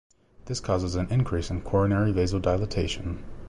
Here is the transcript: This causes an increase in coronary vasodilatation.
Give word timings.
This 0.45 0.59
causes 0.59 0.95
an 0.95 1.11
increase 1.11 1.51
in 1.51 1.61
coronary 1.61 2.11
vasodilatation. 2.11 3.21